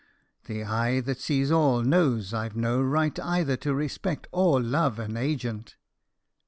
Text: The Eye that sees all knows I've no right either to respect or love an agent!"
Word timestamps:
The 0.45 0.63
Eye 0.63 0.99
that 1.01 1.19
sees 1.19 1.51
all 1.51 1.83
knows 1.83 2.33
I've 2.33 2.55
no 2.55 2.81
right 2.81 3.19
either 3.19 3.55
to 3.57 3.71
respect 3.75 4.27
or 4.31 4.59
love 4.59 4.97
an 4.97 5.15
agent!" 5.15 5.75